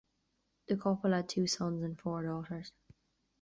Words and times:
The 0.67 0.77
couple 0.77 1.11
had 1.13 1.29
two 1.29 1.45
sons 1.45 1.83
and 1.83 1.95
four 1.95 2.23
daughters. 2.23 2.71